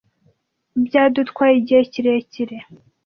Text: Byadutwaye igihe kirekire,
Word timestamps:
Byadutwaye 0.85 1.53
igihe 1.61 1.81
kirekire, 1.93 2.57